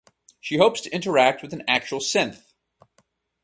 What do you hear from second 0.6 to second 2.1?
to interact with an actual